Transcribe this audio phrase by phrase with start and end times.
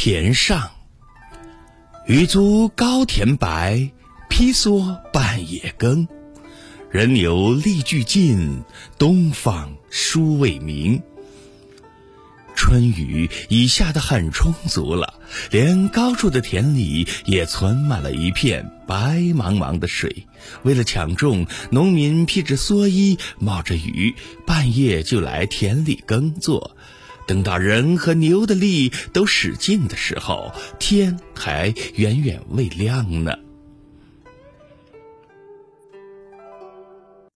[0.00, 0.70] 田上，
[2.06, 3.90] 雨足高田白，
[4.30, 6.06] 披蓑半夜耕。
[6.88, 8.62] 人牛力俱尽，
[8.96, 11.02] 东方殊未明。
[12.54, 15.14] 春雨已下得很充足了，
[15.50, 20.28] 连高处的田里也存满了一片白茫茫的水。
[20.62, 24.14] 为了抢种，农民披着蓑衣，冒着雨，
[24.46, 26.76] 半夜就来田里耕作。
[27.28, 30.50] 等到人和牛的力都使尽的时候，
[30.80, 33.36] 天还远远未亮呢。